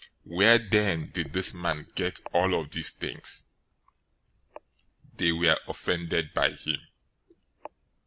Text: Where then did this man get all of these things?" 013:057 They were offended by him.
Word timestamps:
Where 0.23 0.57
then 0.57 1.11
did 1.11 1.31
this 1.33 1.53
man 1.53 1.85
get 1.93 2.19
all 2.33 2.55
of 2.59 2.71
these 2.71 2.89
things?" 2.89 3.43
013:057 5.17 5.17
They 5.17 5.31
were 5.31 5.59
offended 5.67 6.33
by 6.33 6.51
him. 6.53 6.81